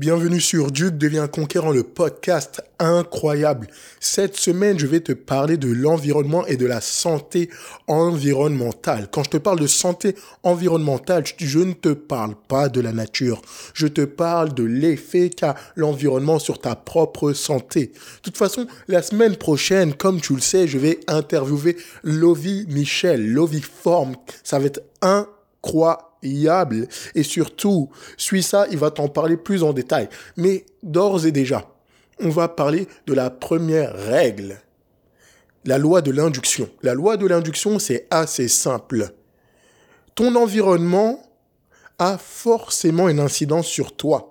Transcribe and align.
Bienvenue 0.00 0.40
sur 0.40 0.70
Duke 0.70 0.96
devient 0.96 1.28
conquérant, 1.30 1.72
le 1.72 1.82
podcast 1.82 2.62
incroyable. 2.78 3.66
Cette 4.00 4.34
semaine, 4.34 4.78
je 4.78 4.86
vais 4.86 5.00
te 5.00 5.12
parler 5.12 5.58
de 5.58 5.70
l'environnement 5.70 6.46
et 6.46 6.56
de 6.56 6.64
la 6.64 6.80
santé 6.80 7.50
environnementale. 7.86 9.08
Quand 9.12 9.24
je 9.24 9.28
te 9.28 9.36
parle 9.36 9.60
de 9.60 9.66
santé 9.66 10.14
environnementale, 10.42 11.24
je 11.36 11.58
ne 11.58 11.74
te 11.74 11.90
parle 11.90 12.34
pas 12.48 12.70
de 12.70 12.80
la 12.80 12.92
nature. 12.92 13.42
Je 13.74 13.88
te 13.88 14.06
parle 14.06 14.54
de 14.54 14.64
l'effet 14.64 15.28
qu'a 15.28 15.54
l'environnement 15.76 16.38
sur 16.38 16.62
ta 16.62 16.76
propre 16.76 17.34
santé. 17.34 17.88
De 17.88 18.22
toute 18.22 18.38
façon, 18.38 18.66
la 18.88 19.02
semaine 19.02 19.36
prochaine, 19.36 19.92
comme 19.92 20.22
tu 20.22 20.34
le 20.34 20.40
sais, 20.40 20.66
je 20.66 20.78
vais 20.78 21.00
interviewer 21.08 21.76
Lovie 22.04 22.64
Michel, 22.70 23.30
Lovie 23.30 23.60
Form. 23.60 24.14
Ça 24.44 24.58
va 24.58 24.64
être 24.64 24.80
incroyable 25.02 26.09
et 26.22 27.22
surtout, 27.22 27.90
suis 28.16 28.42
ça, 28.42 28.66
il 28.70 28.78
va 28.78 28.90
t'en 28.90 29.08
parler 29.08 29.36
plus 29.36 29.62
en 29.62 29.72
détail. 29.72 30.08
Mais 30.36 30.66
d'ores 30.82 31.26
et 31.26 31.32
déjà, 31.32 31.74
on 32.20 32.28
va 32.28 32.48
parler 32.48 32.86
de 33.06 33.14
la 33.14 33.30
première 33.30 33.94
règle, 33.94 34.60
la 35.64 35.78
loi 35.78 36.02
de 36.02 36.10
l'induction. 36.10 36.68
La 36.82 36.94
loi 36.94 37.16
de 37.16 37.26
l'induction, 37.26 37.78
c'est 37.78 38.06
assez 38.10 38.48
simple. 38.48 39.12
Ton 40.14 40.34
environnement 40.34 41.22
a 41.98 42.18
forcément 42.18 43.08
une 43.08 43.20
incidence 43.20 43.66
sur 43.66 43.96
toi. 43.96 44.26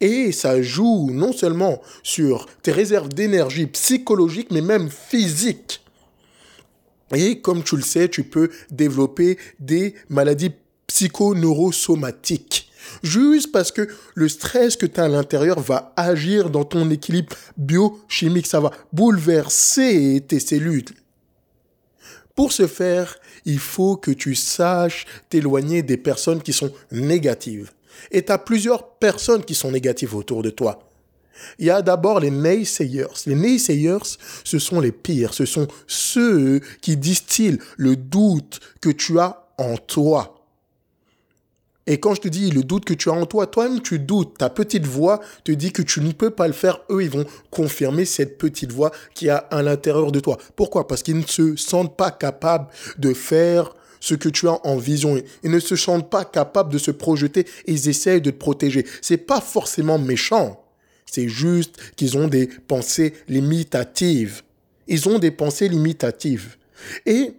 Et 0.00 0.32
ça 0.32 0.60
joue 0.60 1.10
non 1.12 1.32
seulement 1.32 1.80
sur 2.02 2.46
tes 2.62 2.72
réserves 2.72 3.08
d'énergie 3.08 3.66
psychologique, 3.66 4.50
mais 4.50 4.60
même 4.60 4.90
physique. 4.90 5.82
Et 7.14 7.40
comme 7.40 7.62
tu 7.62 7.76
le 7.76 7.82
sais, 7.82 8.08
tu 8.08 8.24
peux 8.24 8.50
développer 8.70 9.38
des 9.60 9.94
maladies 10.08 10.52
psychoneurosomatiques. 10.92 12.70
Juste 13.02 13.50
parce 13.50 13.72
que 13.72 13.88
le 14.14 14.28
stress 14.28 14.76
que 14.76 14.84
tu 14.84 15.00
as 15.00 15.04
à 15.04 15.08
l'intérieur 15.08 15.58
va 15.60 15.94
agir 15.96 16.50
dans 16.50 16.64
ton 16.64 16.90
équilibre 16.90 17.34
biochimique, 17.56 18.46
ça 18.46 18.60
va 18.60 18.72
bouleverser 18.92 20.22
tes 20.28 20.38
cellules. 20.40 20.84
Pour 22.34 22.52
ce 22.52 22.66
faire, 22.66 23.18
il 23.46 23.58
faut 23.58 23.96
que 23.96 24.10
tu 24.10 24.34
saches 24.34 25.06
t'éloigner 25.30 25.82
des 25.82 25.96
personnes 25.96 26.42
qui 26.42 26.52
sont 26.52 26.72
négatives. 26.90 27.70
Et 28.10 28.22
tu 28.24 28.32
as 28.32 28.38
plusieurs 28.38 28.90
personnes 28.94 29.44
qui 29.44 29.54
sont 29.54 29.70
négatives 29.70 30.14
autour 30.14 30.42
de 30.42 30.50
toi. 30.50 30.90
Il 31.58 31.66
y 31.66 31.70
a 31.70 31.80
d'abord 31.80 32.20
les 32.20 32.30
naysayers. 32.30 33.06
Les 33.26 33.34
naysayers, 33.34 34.18
ce 34.44 34.58
sont 34.58 34.80
les 34.80 34.92
pires. 34.92 35.32
Ce 35.32 35.46
sont 35.46 35.68
ceux 35.86 36.60
qui 36.80 36.96
distillent 36.96 37.58
le 37.76 37.96
doute 37.96 38.60
que 38.80 38.90
tu 38.90 39.18
as 39.18 39.46
en 39.56 39.76
toi. 39.76 40.41
Et 41.86 41.98
quand 41.98 42.14
je 42.14 42.20
te 42.20 42.28
dis 42.28 42.50
le 42.50 42.62
doute 42.62 42.84
que 42.84 42.94
tu 42.94 43.10
as 43.10 43.12
en 43.12 43.26
toi, 43.26 43.46
toi-même 43.46 43.80
tu 43.80 43.98
doutes. 43.98 44.38
Ta 44.38 44.50
petite 44.50 44.86
voix 44.86 45.20
te 45.44 45.52
dit 45.52 45.72
que 45.72 45.82
tu 45.82 46.00
ne 46.00 46.12
peux 46.12 46.30
pas 46.30 46.46
le 46.46 46.52
faire. 46.52 46.80
Eux, 46.90 47.02
ils 47.02 47.10
vont 47.10 47.26
confirmer 47.50 48.04
cette 48.04 48.38
petite 48.38 48.72
voix 48.72 48.92
qui 49.14 49.28
a 49.28 49.36
à 49.36 49.62
l'intérieur 49.62 50.12
de 50.12 50.20
toi. 50.20 50.38
Pourquoi? 50.54 50.86
Parce 50.86 51.02
qu'ils 51.02 51.18
ne 51.18 51.26
se 51.26 51.56
sentent 51.56 51.96
pas 51.96 52.10
capables 52.10 52.68
de 52.98 53.12
faire 53.12 53.74
ce 53.98 54.14
que 54.14 54.28
tu 54.28 54.48
as 54.48 54.64
en 54.66 54.76
vision. 54.76 55.20
Ils 55.42 55.50
ne 55.50 55.60
se 55.60 55.76
sentent 55.76 56.10
pas 56.10 56.24
capables 56.24 56.72
de 56.72 56.78
se 56.78 56.90
projeter 56.90 57.46
et 57.66 57.72
ils 57.72 57.88
essayent 57.88 58.20
de 58.20 58.30
te 58.30 58.38
protéger. 58.38 58.86
C'est 59.00 59.16
pas 59.16 59.40
forcément 59.40 59.98
méchant. 59.98 60.64
C'est 61.06 61.28
juste 61.28 61.76
qu'ils 61.96 62.16
ont 62.16 62.28
des 62.28 62.46
pensées 62.46 63.14
limitatives. 63.28 64.42
Ils 64.86 65.08
ont 65.08 65.18
des 65.18 65.30
pensées 65.30 65.68
limitatives. 65.68 66.56
Et 67.06 67.34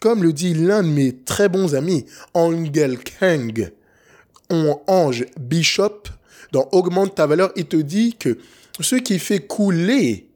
comme 0.00 0.22
le 0.22 0.32
dit 0.32 0.54
l'un 0.54 0.82
de 0.82 0.88
mes 0.88 1.16
très 1.16 1.48
bons 1.48 1.74
amis, 1.74 2.06
Angel 2.34 2.98
Kang, 2.98 3.70
on 4.50 4.80
ange 4.86 5.26
bishop, 5.38 6.04
dans 6.52 6.68
augmente 6.72 7.14
ta 7.14 7.26
valeur, 7.26 7.52
il 7.56 7.66
te 7.66 7.76
dit 7.76 8.14
que 8.18 8.38
ce 8.80 8.96
qui 8.96 9.18
fait 9.18 9.40
couler 9.40 10.28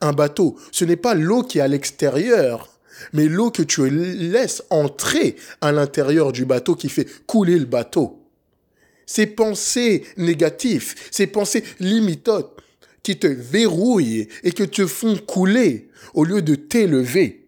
un 0.00 0.12
bateau, 0.12 0.56
ce 0.72 0.84
n'est 0.84 0.96
pas 0.96 1.14
l'eau 1.14 1.42
qui 1.42 1.58
est 1.58 1.62
à 1.62 1.68
l'extérieur, 1.68 2.78
mais 3.12 3.26
l'eau 3.26 3.50
que 3.50 3.62
tu 3.62 3.88
laisses 3.90 4.62
entrer 4.70 5.36
à 5.60 5.72
l'intérieur 5.72 6.32
du 6.32 6.44
bateau 6.44 6.74
qui 6.74 6.88
fait 6.88 7.08
couler 7.26 7.58
le 7.58 7.64
bateau. 7.64 8.22
Ces 9.06 9.26
pensées 9.26 10.04
négatives, 10.16 10.94
ces 11.10 11.26
pensées 11.26 11.64
limitantes 11.78 12.50
qui 13.02 13.16
te 13.18 13.26
verrouillent 13.26 14.28
et 14.42 14.52
que 14.52 14.64
te 14.64 14.86
font 14.86 15.16
couler 15.16 15.88
au 16.14 16.24
lieu 16.24 16.42
de 16.42 16.56
t'élever. 16.56 17.45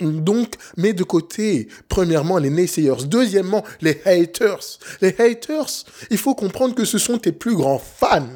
Donc, 0.00 0.54
mets 0.76 0.92
de 0.92 1.04
côté, 1.04 1.68
premièrement, 1.88 2.38
les 2.38 2.50
naysayers. 2.50 3.04
Deuxièmement, 3.06 3.64
les 3.80 4.00
haters. 4.04 4.78
Les 5.00 5.14
haters, 5.18 5.84
il 6.10 6.18
faut 6.18 6.34
comprendre 6.34 6.74
que 6.74 6.84
ce 6.84 6.98
sont 6.98 7.18
tes 7.18 7.32
plus 7.32 7.54
grands 7.54 7.78
fans. 7.80 8.28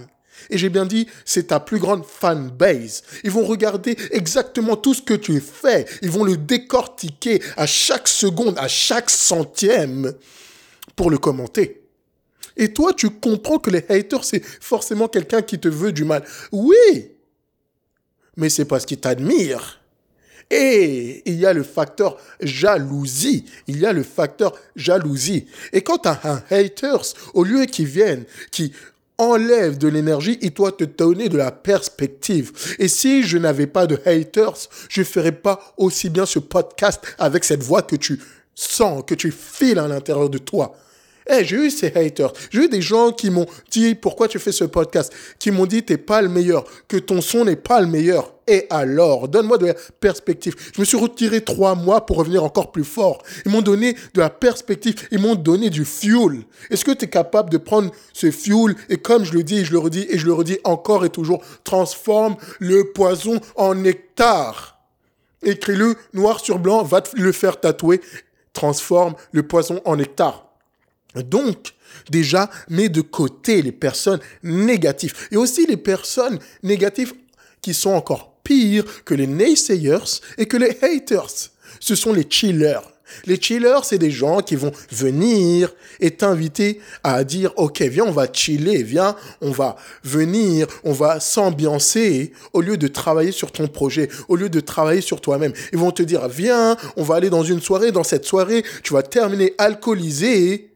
Et 0.51 0.59
j'ai 0.59 0.69
bien 0.69 0.87
dit, 0.87 1.07
c'est 1.25 1.49
ta 1.49 1.61
plus 1.61 1.79
grande 1.79 2.05
fan 2.05 2.51
base. 2.51 3.03
Ils 3.25 3.31
vont 3.31 3.45
regarder 3.45 3.97
exactement 4.11 4.77
tout 4.77 4.95
ce 4.95 5.03
que 5.03 5.15
tu 5.15 5.41
fais. 5.41 5.87
Ils 6.03 6.11
vont 6.11 6.25
le 6.25 6.37
décortiquer 6.37 7.43
à 7.57 7.67
chaque 7.67 8.09
seconde, 8.09 8.59
à 8.59 8.69
chaque 8.69 9.11
centième 9.11 10.13
pour 10.97 11.11
le 11.11 11.19
commenter. 11.19 11.83
Et 12.57 12.73
toi, 12.73 12.93
tu 12.93 13.09
comprends 13.11 13.59
que 13.59 13.71
les 13.71 13.85
haters, 13.89 14.25
c'est 14.25 14.45
forcément 14.45 15.09
quelqu'un 15.09 15.43
qui 15.43 15.59
te 15.59 15.69
veut 15.69 15.93
du 15.93 16.05
mal. 16.05 16.25
Oui, 16.51 17.13
mais 18.37 18.51
c'est 18.51 18.65
parce 18.65 18.85
qu'il 18.85 18.99
t'admire. 18.99 19.82
Et 20.55 21.23
il 21.25 21.41
y 21.41 21.47
a 21.47 21.55
le 21.55 21.63
facteur 21.63 22.19
jalousie. 22.43 23.47
Il 23.67 23.81
y 23.81 23.87
a 23.87 23.95
le 23.95 24.03
facteur 24.03 24.53
jalousie. 24.77 25.47
Et 25.73 25.81
quand 25.81 25.99
tu 25.99 26.09
as 26.09 26.21
un 26.25 26.43
haters, 26.51 27.15
au 27.33 27.43
lieu 27.43 27.65
qu'ils 27.65 27.87
viennent, 27.87 28.25
qui 28.51 28.73
enlève 29.17 29.79
de 29.79 29.89
l'énergie, 29.89 30.39
il 30.43 30.53
doit 30.53 30.73
te 30.73 30.85
donner 30.85 31.31
de 31.31 31.39
la 31.39 31.53
perspective. 31.53 32.53
Et 32.79 32.89
si 32.89 33.23
je 33.23 33.39
n'avais 33.39 33.67
pas 33.67 33.87
de 33.87 33.99
haters, 34.05 34.69
je 34.91 35.01
ne 35.01 35.07
ferais 35.07 35.33
pas 35.33 35.75
aussi 35.79 36.11
bien 36.11 36.27
ce 36.27 36.39
podcast 36.39 37.01
avec 37.19 37.45
cette 37.45 37.63
voix 37.63 37.81
que 37.81 37.97
tu 37.97 38.21
sens, 38.55 39.05
que 39.07 39.15
tu 39.15 39.31
files 39.31 39.79
à 39.79 39.89
l'intérieur 39.89 40.29
de 40.29 40.39
toi. 40.39 40.77
Eh, 41.29 41.45
j'ai 41.45 41.57
eu 41.57 41.71
ces 41.71 41.93
haters. 41.95 42.33
J'ai 42.51 42.65
eu 42.65 42.69
des 42.69 42.83
gens 42.83 43.13
qui 43.13 43.31
m'ont 43.31 43.47
dit 43.71 43.95
pourquoi 43.95 44.29
tu 44.29 44.39
fais 44.39 44.53
ce 44.53 44.65
podcast, 44.65 45.13
qui 45.39 45.51
m'ont 45.51 45.67
dit 45.67 45.83
t'es 45.83 45.99
pas 45.99 46.23
le 46.23 46.29
meilleur, 46.29 46.65
que 46.89 46.97
ton 46.97 47.21
son 47.21 47.45
n'est 47.45 47.57
pas 47.57 47.81
le 47.81 47.87
meilleur. 47.87 48.35
Et 48.49 48.67
alors, 48.71 49.29
donne-moi 49.29 49.57
de 49.57 49.67
la 49.67 49.75
perspective. 50.01 50.55
Je 50.75 50.81
me 50.81 50.85
suis 50.85 50.97
retiré 50.97 51.43
trois 51.43 51.77
mois 51.77 52.05
pour 52.05 52.17
revenir 52.17 52.43
encore 52.43 52.73
plus 52.73 52.85
fort. 52.85 53.23
Ils 53.47 53.53
m'ont 53.53 53.63
donné 53.63 53.95
de 54.15 54.21
la 54.21 54.31
perspective, 54.31 54.97
ils 55.13 55.21
m'ont 55.21 55.37
donné 55.37 55.71
du 55.71 55.85
fuel. 55.85 56.43
Est-ce 56.71 56.85
que 56.85 56.91
tu 56.91 57.05
es 57.05 57.09
capable 57.09 57.51
de 57.51 57.59
prendre 57.59 57.93
ce 58.13 58.31
fuel? 58.31 58.75
Et 58.89 58.97
comme 58.97 59.25
je 59.25 59.33
le 59.33 59.45
dis 59.45 59.65
je 59.65 59.73
le 59.73 59.79
redis 59.79 60.07
et 60.09 60.19
je 60.19 60.27
le 60.27 60.33
redis 60.33 60.59
encore 60.65 61.05
et 61.05 61.11
toujours, 61.11 61.43
transforme 61.63 62.37
le 62.59 62.93
poison 62.93 63.41
en 63.55 63.75
nectar. 63.75 64.81
Écris-le 65.45 65.97
noir 66.13 66.41
sur 66.41 66.59
blanc, 66.59 66.83
va 66.83 67.03
le 67.15 67.33
faire 67.33 67.61
tatouer. 67.61 68.01
Transforme 68.53 69.15
le 69.33 69.45
poison 69.45 69.81
en 69.85 69.97
nectar. 69.97 70.52
Donc, 71.15 71.75
déjà, 72.11 72.51
mets 72.69 72.89
de 72.89 73.01
côté 73.01 73.63
les 73.63 73.73
personnes 73.73 74.21
négatives. 74.43 75.15
Et 75.31 75.37
aussi 75.37 75.67
les 75.67 75.77
personnes 75.77 76.39
négatives 76.63 77.15
qui 77.61 77.75
sont 77.75 77.91
encore 77.91 78.33
pires 78.43 78.85
que 79.05 79.15
les 79.15 79.27
naysayers 79.27 80.21
et 80.39 80.47
que 80.47 80.57
les 80.57 80.79
haters. 80.83 81.51
Ce 81.81 81.95
sont 81.95 82.13
les 82.13 82.27
chillers. 82.29 82.81
Les 83.27 83.41
chillers, 83.41 83.81
c'est 83.85 83.99
des 83.99 84.11
gens 84.11 84.41
qui 84.41 84.57
vont 84.57 84.73
venir 84.91 85.75
et 86.01 86.13
t'inviter 86.13 86.81
à 87.05 87.25
dire, 87.25 87.53
OK, 87.57 87.83
viens, 87.83 88.05
on 88.07 88.11
va 88.11 88.27
chiller, 88.33 88.83
viens, 88.83 89.15
on 89.43 89.51
va 89.51 89.77
venir, 90.03 90.67
on 90.83 90.93
va 90.93 91.21
s'ambiancer 91.21 92.33
au 92.55 92.63
lieu 92.63 92.79
de 92.79 92.89
travailler 92.89 93.33
sur 93.33 93.53
ton 93.53 93.69
projet, 93.69 94.09
au 94.29 94.37
lieu 94.37 94.49
de 94.49 94.61
travailler 94.61 95.03
sur 95.03 95.21
toi-même. 95.21 95.53
Ils 95.73 95.79
vont 95.79 95.91
te 95.91 96.03
dire, 96.03 96.27
viens, 96.29 96.77
on 96.97 97.03
va 97.03 97.17
aller 97.17 97.29
dans 97.29 97.45
une 97.45 97.61
soirée, 97.61 97.93
dans 97.93 98.05
cette 98.05 98.25
soirée, 98.25 98.65
tu 98.83 98.95
vas 98.95 99.03
terminer 99.03 99.53
alcoolisé 99.59 100.72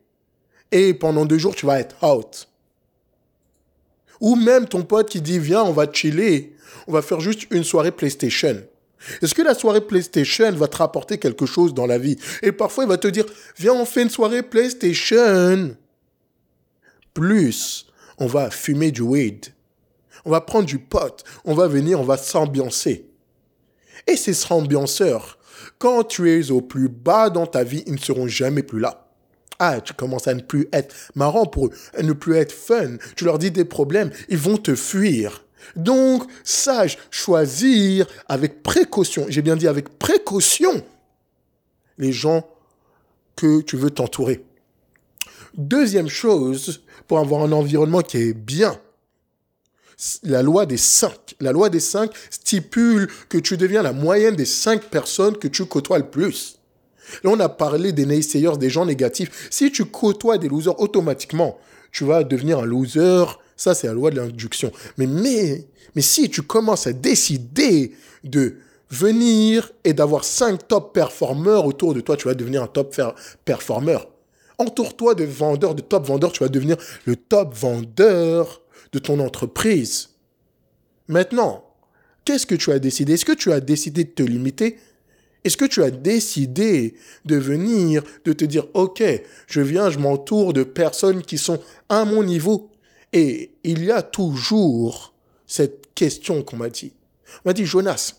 et 0.72 0.94
pendant 0.94 1.25
deux 1.25 1.38
jours, 1.38 1.54
tu 1.54 1.66
vas 1.66 1.81
être 1.81 1.97
out. 2.04 2.49
Ou 4.21 4.34
même 4.34 4.66
ton 4.66 4.83
pote 4.83 5.09
qui 5.09 5.21
dit, 5.21 5.39
viens, 5.39 5.63
on 5.63 5.72
va 5.72 5.91
chiller, 5.92 6.57
on 6.86 6.92
va 6.92 7.03
faire 7.03 7.21
juste 7.21 7.47
une 7.51 7.65
soirée 7.65 7.92
PlayStation. 7.92 8.63
Est-ce 9.22 9.34
que 9.34 9.42
la 9.42 9.54
soirée 9.54 9.80
PlayStation 9.80 10.51
va 10.53 10.68
te 10.68 10.78
rapporter 10.78 11.18
quelque 11.18 11.47
chose 11.47 11.74
dans 11.74 11.86
la 11.86 11.98
vie? 11.98 12.16
Et 12.42 12.51
parfois, 12.51 12.84
il 12.84 12.89
va 12.89 12.98
te 12.98 13.09
dire, 13.09 13.27
viens, 13.57 13.74
on 13.74 13.84
fait 13.84 14.03
une 14.03 14.10
soirée 14.10 14.42
PlayStation. 14.42 15.77
Plus, 17.15 17.86
on 18.18 18.27
va 18.27 18.51
fumer 18.51 18.91
du 18.91 19.03
weed. 19.03 19.47
On 20.24 20.30
va 20.30 20.41
prendre 20.41 20.66
du 20.66 20.78
pot. 20.78 21.22
On 21.45 21.54
va 21.54 21.68
venir, 21.68 22.01
on 22.01 22.04
va 22.04 22.16
s'ambiancer. 22.16 23.09
Et 24.07 24.16
ces 24.16 24.34
ambianceurs, 24.51 25.39
quand 25.78 26.04
tu 26.04 26.30
es 26.30 26.51
au 26.51 26.60
plus 26.60 26.89
bas 26.89 27.30
dans 27.30 27.47
ta 27.47 27.65
vie, 27.65 27.84
ils 27.86 27.95
ne 27.95 27.98
seront 27.98 28.27
jamais 28.27 28.63
plus 28.63 28.80
là. 28.80 29.05
Ah, 29.58 29.80
tu 29.80 29.92
commences 29.94 30.28
à 30.28 30.34
ne 30.34 30.42
plus 30.42 30.68
être 30.72 30.94
marrant 31.14 31.47
pour 31.47 31.66
eux, 31.66 31.70
à 31.97 32.03
ne 32.03 32.12
plus 32.12 32.36
être 32.36 32.53
fun. 32.53 32.97
Tu 33.16 33.24
leur 33.24 33.38
dis 33.38 33.50
des 33.50 33.64
problèmes, 33.64 34.10
ils 34.28 34.38
vont 34.38 34.58
te 34.58 34.74
fuir. 34.74 35.44
Donc, 35.74 36.24
sage, 36.44 36.98
choisir 37.10 38.06
avec 38.28 38.62
précaution, 38.62 39.26
j'ai 39.28 39.42
bien 39.42 39.56
dit 39.56 39.66
avec 39.66 39.98
précaution, 39.98 40.84
les 41.98 42.12
gens 42.12 42.48
que 43.34 43.60
tu 43.62 43.76
veux 43.76 43.91
t'entourer. 43.91 44.44
Deuxième 45.54 46.08
chose, 46.08 46.82
pour 47.08 47.18
avoir 47.18 47.42
un 47.42 47.53
environnement 47.53 48.03
qui 48.03 48.18
est 48.18 48.34
bien, 48.34 48.78
la 50.22 50.42
loi 50.42 50.66
des 50.66 50.76
cinq. 50.76 51.34
La 51.41 51.53
loi 51.53 51.70
des 51.70 51.80
cinq 51.80 52.12
stipule 52.30 53.08
que 53.28 53.38
tu 53.38 53.56
deviens 53.56 53.82
la 53.82 53.92
moyenne 53.92 54.36
des 54.36 54.44
cinq 54.44 54.82
personnes 54.82 55.36
que 55.38 55.48
tu 55.48 55.64
côtoies 55.64 55.98
le 55.98 56.10
plus. 56.10 56.55
Là, 57.22 57.30
on 57.30 57.41
a 57.41 57.48
parlé 57.48 57.92
des 57.92 58.06
naysayers, 58.06 58.56
des 58.58 58.70
gens 58.70 58.86
négatifs. 58.86 59.48
Si 59.50 59.70
tu 59.70 59.84
côtoies 59.84 60.38
des 60.38 60.48
losers, 60.48 60.78
automatiquement, 60.80 61.58
tu 61.92 62.04
vas 62.04 62.24
devenir 62.24 62.58
un 62.58 62.66
loser. 62.66 63.24
Ça, 63.56 63.74
c'est 63.74 63.86
la 63.86 63.94
loi 63.94 64.10
de 64.10 64.16
l'induction. 64.16 64.70
Mais, 64.98 65.06
mais, 65.06 65.66
mais 65.94 66.03
si 66.03 66.28
tu 66.28 66.42
commences 66.42 66.86
à 66.86 66.92
décider 66.92 67.92
de 68.24 68.56
venir 68.91 69.72
et 69.84 69.92
d'avoir 69.92 70.24
cinq 70.24 70.68
top 70.68 70.92
performeurs 70.92 71.66
autour 71.66 71.94
de 71.94 72.00
toi, 72.00 72.16
tu 72.16 72.28
vas 72.28 72.34
devenir 72.34 72.62
un 72.62 72.66
top 72.66 72.94
performeur. 73.44 74.08
Entoure-toi 74.58 75.14
de 75.14 75.24
vendeurs, 75.24 75.74
de 75.74 75.82
top 75.82 76.06
vendeurs, 76.06 76.32
tu 76.32 76.42
vas 76.42 76.48
devenir 76.48 76.76
le 77.04 77.16
top 77.16 77.54
vendeur 77.54 78.62
de 78.92 78.98
ton 78.98 79.20
entreprise. 79.20 80.10
Maintenant, 81.08 81.64
qu'est-ce 82.24 82.47
que 82.47 82.54
tu 82.54 82.72
as 82.72 82.78
décidé? 82.78 83.14
Est-ce 83.14 83.24
que 83.24 83.32
tu 83.32 83.53
as 83.53 83.60
décidé 83.60 84.04
de 84.04 84.10
te 84.10 84.22
limiter? 84.22 84.78
Est-ce 85.47 85.57
que 85.57 85.65
tu 85.65 85.84
as 85.84 85.93
décidé 85.93 86.97
de 87.25 87.37
venir, 87.37 88.03
de 88.25 88.33
te 88.33 88.45
dire, 88.45 88.66
OK, 88.75 89.01
je 89.47 89.60
viens, 89.60 89.91
je 89.91 90.01
m'entoure 90.01 90.53
de 90.53 90.65
personnes 90.65 91.22
qui 91.22 91.39
sont 91.39 91.60
à 91.89 92.04
mon 92.04 92.25
niveau? 92.25 92.72
Et 93.13 93.53
il 93.63 93.84
y 93.84 93.93
a 93.93 94.03
toujours 94.03 95.15
cette 95.47 95.95
question 95.95 96.43
qu'on 96.43 96.57
m'a 96.57 96.69
dit. 96.69 96.95
On 97.45 97.51
m'a 97.51 97.53
dit, 97.53 97.65
Jonas, 97.65 98.15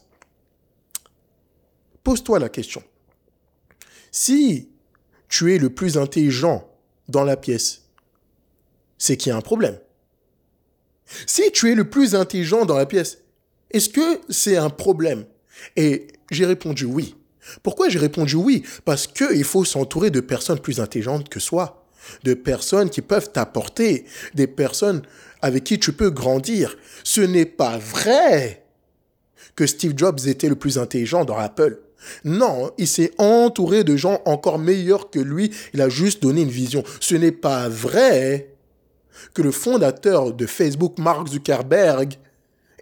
pose-toi 2.02 2.40
la 2.40 2.48
question. 2.48 2.82
Si 4.10 4.70
tu 5.28 5.54
es 5.54 5.58
le 5.58 5.70
plus 5.70 5.98
intelligent 5.98 6.66
dans 7.10 7.26
la 7.26 7.36
pièce, 7.36 7.90
c'est 8.98 9.18
qu'il 9.18 9.32
y 9.32 9.34
a 9.34 9.38
un 9.38 9.42
problème. 9.42 9.78
Si 11.26 11.52
tu 11.52 11.70
es 11.74 11.76
le 11.76 11.90
plus 11.90 12.16
intelligent 12.16 12.66
dans 12.66 12.78
la 12.78 12.86
pièce, 12.86 13.18
est-ce 13.72 13.90
que 13.90 14.22
c'est 14.30 14.56
un 14.56 14.70
problème? 14.70 15.26
Et 15.76 16.08
j'ai 16.32 16.46
répondu 16.46 16.86
oui. 16.86 17.16
Pourquoi 17.64 17.90
j'ai 17.90 18.00
répondu 18.00 18.36
oui? 18.36 18.64
Parce 18.86 19.08
qu'il 19.08 19.44
faut 19.44 19.66
s'entourer 19.66 20.10
de 20.10 20.20
personnes 20.20 20.60
plus 20.60 20.80
intelligentes 20.80 21.30
que 21.30 21.40
soi, 21.40 21.86
de 22.24 22.34
personnes 22.34 22.90
qui 22.90 23.02
peuvent 23.02 23.32
t'apporter, 23.32 24.06
des 24.34 24.48
personnes 24.48 25.02
avec 25.42 25.64
qui 25.64 25.80
tu 25.80 25.94
peux 25.94 26.10
grandir. 26.10 26.78
Ce 27.04 27.22
n'est 27.22 27.46
pas 27.46 27.78
vrai 27.78 28.66
que 29.56 29.66
Steve 29.66 29.94
Jobs 29.96 30.20
était 30.26 30.50
le 30.50 30.56
plus 30.56 30.78
intelligent 30.78 31.26
dans 31.26 31.38
Apple. 31.38 31.80
Non, 32.24 32.72
il 32.78 32.88
s'est 32.88 33.12
entouré 33.18 33.84
de 33.84 33.96
gens 33.98 34.22
encore 34.26 34.60
meilleurs 34.60 35.10
que 35.10 35.20
lui, 35.20 35.52
il 35.74 35.82
a 35.82 35.90
juste 35.90 36.22
donné 36.22 36.42
une 36.42 36.50
vision. 36.50 36.84
Ce 37.00 37.16
n'est 37.16 37.32
pas 37.32 37.68
vrai 37.68 38.54
que 39.34 39.42
le 39.42 39.52
fondateur 39.52 40.34
de 40.34 40.46
Facebook, 40.46 41.00
Mark 41.00 41.28
Zuckerberg, 41.28 42.14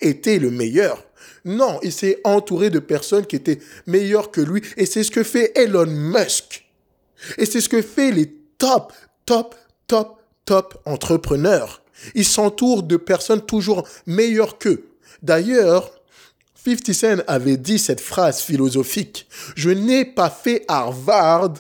était 0.02 0.40
le 0.40 0.52
meilleur. 0.52 1.05
Non, 1.46 1.80
il 1.84 1.92
s'est 1.92 2.20
entouré 2.24 2.72
de 2.72 2.80
personnes 2.80 3.26
qui 3.26 3.36
étaient 3.36 3.60
meilleures 3.86 4.32
que 4.32 4.42
lui. 4.42 4.62
Et 4.78 4.88
c'est 4.88 5.04
ce 5.04 5.12
que 5.12 5.24
fait 5.24 5.52
Elon 5.56 5.86
Musk. 5.86 6.66
Et 7.38 7.46
c'est 7.46 7.62
ce 7.62 7.70
que 7.70 7.82
fait 7.82 8.12
les 8.12 8.34
top, 8.58 8.92
top, 9.26 9.56
top, 9.88 10.20
top 10.46 10.82
entrepreneurs. 10.86 11.84
Ils 12.16 12.26
s'entourent 12.26 12.84
de 12.84 12.98
personnes 12.98 13.46
toujours 13.46 13.88
meilleures 14.06 14.58
qu'eux. 14.58 14.88
D'ailleurs, 15.22 15.92
50 16.66 16.94
Cent 16.94 17.24
avait 17.28 17.58
dit 17.58 17.78
cette 17.78 18.02
phrase 18.02 18.42
philosophique. 18.42 19.28
Je 19.56 19.70
n'ai 19.70 20.04
pas 20.04 20.32
fait 20.32 20.66
Harvard, 20.68 21.54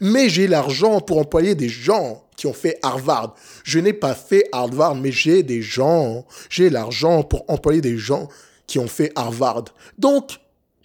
mais 0.00 0.28
j'ai 0.28 0.46
l'argent 0.46 1.00
pour 1.00 1.18
employer 1.18 1.54
des 1.54 1.68
gens 1.68 2.24
qui 2.36 2.46
ont 2.46 2.52
fait 2.52 2.78
Harvard. 2.82 3.34
Je 3.64 3.78
n'ai 3.78 3.94
pas 3.94 4.14
fait 4.14 4.46
Harvard, 4.52 4.94
mais 4.94 5.12
j'ai 5.12 5.42
des 5.42 5.62
gens, 5.62 6.26
j'ai 6.50 6.68
l'argent 6.70 7.22
pour 7.22 7.44
employer 7.48 7.80
des 7.80 7.96
gens 7.96 8.28
qui 8.70 8.78
ont 8.78 8.86
fait 8.86 9.10
Harvard. 9.16 9.64
Donc, 9.98 10.38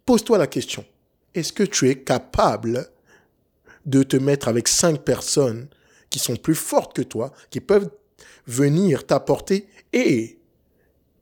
pose-toi 0.08 0.40
la 0.40 0.48
question. 0.48 0.84
Est-ce 1.36 1.54
que 1.54 1.62
tu 1.62 1.88
es 1.88 2.00
capable 2.02 2.90
de 3.86 4.02
te 4.02 4.18
mettre 4.18 4.48
avec 4.48 4.68
cinq 4.68 5.04
personnes 5.04 5.68
qui 6.10 6.18
sont 6.18 6.36
plus 6.36 6.56
fortes 6.56 6.96
que 6.96 7.04
toi, 7.04 7.32
qui 7.52 7.62
peuvent 7.62 7.92
venir 8.48 9.06
t'apporter? 9.06 9.68
Et, 9.94 10.40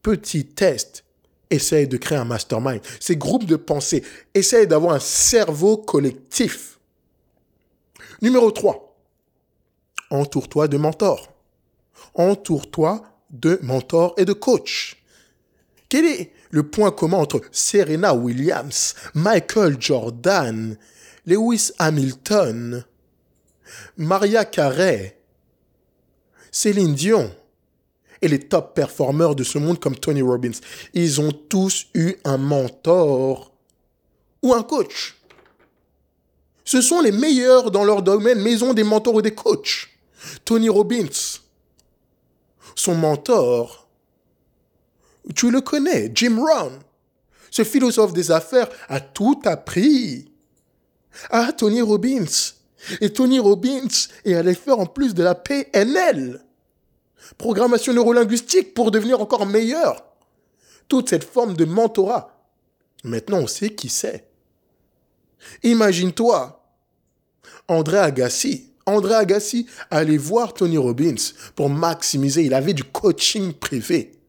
petit 0.01 0.45
test, 0.45 1.04
essaye 1.50 1.86
de 1.86 1.98
créer 1.98 2.18
un 2.18 2.24
mastermind. 2.24 2.80
Ces 3.01 3.18
groupes 3.18 3.45
de 3.45 3.57
pensée, 3.57 4.01
essaye 4.33 4.65
d'avoir 4.65 4.95
un 4.95 5.01
cerveau 5.01 5.75
collectif. 5.75 6.80
Numéro 8.21 8.50
3 8.51 8.95
entoure-toi 10.12 10.69
de 10.69 10.77
mentors. 10.77 11.33
Entoure-toi 12.13 13.01
de 13.31 13.60
mentors 13.63 14.13
et 14.18 14.25
de 14.25 14.33
coachs. 14.33 14.95
Quel 15.93 16.05
est 16.05 16.31
le 16.49 16.63
point 16.63 16.89
commun 16.89 17.19
entre 17.19 17.39
Serena 17.51 18.15
Williams, 18.15 18.95
Michael 19.13 19.79
Jordan, 19.79 20.75
Lewis 21.27 21.69
Hamilton, 21.77 22.83
Maria 23.97 24.43
Carey, 24.43 25.21
Céline 26.51 26.95
Dion 26.95 27.31
et 28.23 28.27
les 28.27 28.39
top 28.39 28.73
performeurs 28.73 29.35
de 29.35 29.43
ce 29.43 29.59
monde 29.59 29.79
comme 29.79 29.95
Tony 29.95 30.23
Robbins? 30.23 30.59
Ils 30.95 31.21
ont 31.21 31.31
tous 31.31 31.85
eu 31.93 32.15
un 32.23 32.37
mentor 32.37 33.53
ou 34.41 34.51
un 34.55 34.63
coach. 34.63 35.21
Ce 36.65 36.81
sont 36.81 37.01
les 37.01 37.11
meilleurs 37.11 37.69
dans 37.69 37.85
leur 37.85 38.01
domaine, 38.01 38.41
mais 38.41 38.53
ils 38.53 38.63
ont 38.63 38.73
des 38.73 38.83
mentors 38.83 39.13
ou 39.13 39.21
des 39.21 39.35
coachs. 39.35 39.89
Tony 40.43 40.69
Robbins, 40.69 41.37
son 42.73 42.95
mentor, 42.95 43.82
tu 45.35 45.51
le 45.51 45.61
connais, 45.61 46.11
Jim 46.13 46.37
Rohn, 46.37 46.79
ce 47.49 47.63
philosophe 47.63 48.13
des 48.13 48.31
affaires, 48.31 48.69
a 48.89 48.99
tout 48.99 49.41
appris 49.45 50.31
à 51.29 51.53
Tony 51.53 51.81
Robbins. 51.81 52.25
Et 52.99 53.13
Tony 53.13 53.39
Robbins 53.39 53.87
est 54.25 54.33
allé 54.33 54.55
faire 54.55 54.79
en 54.79 54.85
plus 54.85 55.13
de 55.13 55.23
la 55.23 55.35
PNL, 55.35 56.41
programmation 57.37 57.93
neurolinguistique, 57.93 58.73
pour 58.73 58.91
devenir 58.91 59.21
encore 59.21 59.45
meilleur. 59.45 60.03
Toute 60.89 61.09
cette 61.09 61.23
forme 61.23 61.55
de 61.55 61.65
mentorat. 61.65 62.45
Maintenant, 63.03 63.39
on 63.39 63.47
sait 63.47 63.69
qui 63.69 63.89
c'est. 63.89 64.27
Imagine-toi, 65.63 66.61
André 67.67 67.97
Agassi, 67.97 68.71
André 68.85 69.15
Agassi 69.15 69.67
allait 69.89 70.17
voir 70.17 70.53
Tony 70.53 70.77
Robbins 70.77 71.15
pour 71.55 71.69
maximiser. 71.69 72.43
Il 72.43 72.53
avait 72.53 72.73
du 72.73 72.83
coaching 72.83 73.53
privé. 73.53 74.22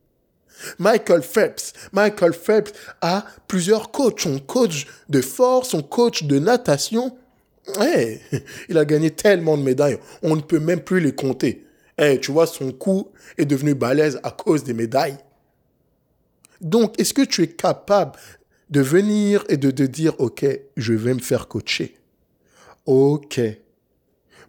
Michael 0.79 1.23
Phelps. 1.23 1.73
Michael 1.93 2.33
Phelps 2.33 2.73
a 3.01 3.25
plusieurs 3.49 3.91
coachs. 3.91 4.21
Son 4.21 4.39
coach 4.39 4.87
de 5.09 5.21
force, 5.21 5.71
son 5.71 5.83
coach 5.83 6.25
de 6.25 6.39
natation. 6.39 7.17
il 8.69 8.79
a 8.79 8.85
gagné 8.85 9.11
tellement 9.11 9.57
de 9.57 9.63
médailles. 9.63 9.99
On 10.23 10.37
ne 10.37 10.43
peut 10.43 10.61
même 10.61 10.81
plus 10.81 11.01
les 11.01 11.15
compter. 11.15 11.65
tu 12.21 12.33
vois, 12.33 12.47
son 12.47 12.73
cou 12.73 13.11
est 13.39 13.47
devenu 13.47 13.75
balèze 13.75 14.21
à 14.23 14.31
cause 14.31 14.65
des 14.65 14.75
médailles. 14.75 15.19
Donc, 16.61 16.99
est-ce 16.99 17.15
que 17.15 17.23
tu 17.23 17.43
es 17.43 17.49
capable 17.49 18.13
de 18.71 18.81
venir 18.81 19.45
et 19.49 19.57
de 19.57 19.71
te 19.71 19.83
dire, 19.83 20.15
OK, 20.19 20.47
je 20.77 20.93
vais 20.93 21.15
me 21.15 21.21
faire 21.21 21.49
coacher? 21.49 21.97
OK, 22.87 23.41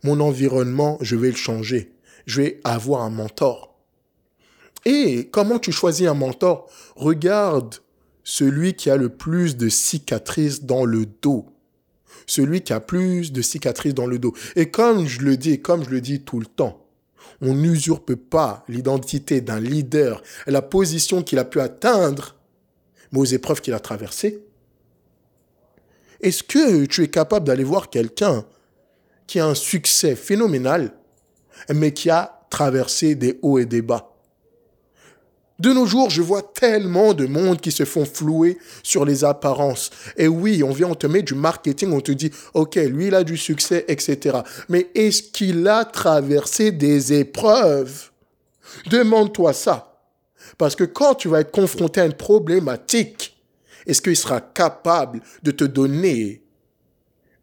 mon 0.04 0.20
environnement, 0.20 0.98
je 1.02 1.16
vais 1.16 1.30
le 1.30 1.36
changer. 1.36 1.94
Je 2.26 2.42
vais 2.42 2.62
avoir 2.64 3.02
un 3.02 3.10
mentor. 3.10 3.75
Et 4.86 5.30
comment 5.32 5.60
tu 5.60 5.72
choisis 5.72 6.08
un 6.08 6.14
mentor? 6.14 6.70
Regarde 6.96 7.76
celui 8.24 8.76
qui 8.76 8.90
a 8.90 8.98
le 8.98 9.10
plus 9.10 9.58
de 9.58 9.68
cicatrices 9.68 10.64
dans 10.64 10.86
le 10.86 11.06
dos. 11.06 11.48
Celui 12.28 12.62
qui 12.62 12.74
a 12.74 12.80
plus 12.80 13.32
de 13.32 13.42
cicatrices 13.42 13.94
dans 13.94 14.08
le 14.08 14.20
dos. 14.20 14.34
Et 14.56 14.70
comme 14.70 15.08
je 15.08 15.22
le 15.22 15.38
dis, 15.38 15.62
comme 15.62 15.84
je 15.84 15.90
le 15.90 16.02
dis 16.02 16.22
tout 16.22 16.40
le 16.40 16.46
temps, 16.46 16.86
on 17.42 17.54
n'usurpe 17.54 18.16
pas 18.16 18.64
l'identité 18.68 19.42
d'un 19.42 19.60
leader 19.60 20.22
la 20.48 20.62
position 20.62 21.24
qu'il 21.24 21.40
a 21.40 21.46
pu 21.46 21.60
atteindre, 21.60 22.36
mais 23.12 23.20
aux 23.20 23.26
épreuves 23.26 23.62
qu'il 23.62 23.74
a 23.74 23.80
traversées. 23.80 24.44
Est-ce 26.22 26.44
que 26.44 26.86
tu 26.86 27.04
es 27.04 27.10
capable 27.10 27.46
d'aller 27.46 27.64
voir 27.64 27.90
quelqu'un 27.90 28.46
qui 29.28 29.40
a 29.40 29.46
un 29.46 29.56
succès 29.56 30.16
phénoménal, 30.16 30.94
mais 31.74 31.94
qui 31.94 32.10
a 32.10 32.46
traversé 32.50 33.16
des 33.16 33.40
hauts 33.42 33.60
et 33.60 33.66
des 33.66 33.82
bas? 33.82 34.15
De 35.58 35.72
nos 35.72 35.86
jours, 35.86 36.10
je 36.10 36.22
vois 36.22 36.42
tellement 36.42 37.14
de 37.14 37.26
monde 37.26 37.62
qui 37.62 37.72
se 37.72 37.86
font 37.86 38.06
flouer 38.06 38.58
sur 38.84 39.06
les 39.06 39.24
apparences. 39.24 39.90
Et 40.18 40.28
oui, 40.28 40.64
on 40.64 40.72
vient, 40.72 40.90
on 40.90 40.96
te 40.96 41.08
met 41.08 41.22
du 41.22 41.34
marketing, 41.34 41.94
on 41.94 42.02
te 42.02 42.12
dit, 42.12 42.32
OK, 42.54 42.76
lui, 42.76 43.08
il 43.08 43.16
a 43.16 43.24
du 43.24 43.38
succès, 43.38 43.86
etc. 43.88 44.40
Mais 44.68 44.90
est-ce 44.96 45.24
qu'il 45.24 45.66
a 45.68 45.86
traversé 45.86 46.72
des 46.72 47.14
épreuves? 47.14 48.12
Demande-toi 48.88 49.54
ça. 49.54 49.98
Parce 50.58 50.76
que 50.76 50.84
quand 50.84 51.16
tu 51.16 51.30
vas 51.30 51.40
être 51.40 51.52
confronté 51.52 52.02
à 52.02 52.06
une 52.06 52.14
problématique, 52.14 53.38
est-ce 53.86 54.02
qu'il 54.02 54.18
sera 54.18 54.42
capable 54.42 55.22
de 55.44 55.52
te 55.52 55.64
donner 55.64 56.42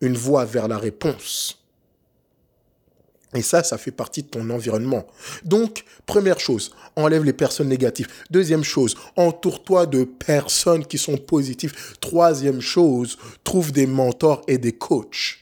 une 0.03 0.17
voie 0.17 0.45
vers 0.45 0.69
la 0.69 0.77
réponse? 0.77 1.62
Et 3.35 3.43
ça, 3.43 3.63
ça 3.63 3.79
fait 3.79 3.91
partie 3.91 4.23
de 4.23 4.29
ton 4.29 4.49
environnement. 4.51 5.07
Donc, 5.45 5.85
première 6.05 6.39
chose, 6.39 6.73
enlève 6.97 7.25
les 7.25 7.33
personnes 7.33 7.69
négatives. 7.69 8.09
Deuxième 8.31 8.65
chose, 8.65 8.95
entoure-toi 9.17 9.87
de 9.87 10.05
personnes 10.05 10.85
qui 10.85 10.99
sont 10.99 11.17
positives. 11.17 11.75
Troisième 12.01 12.61
chose, 12.61 13.17
trouve 13.43 13.73
des 13.73 13.87
mentors 13.87 14.43
et 14.49 14.59
des 14.59 14.73
coachs. 14.73 15.39